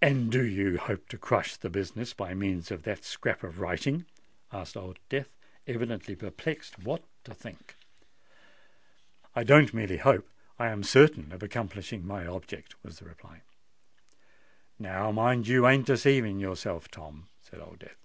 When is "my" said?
12.06-12.24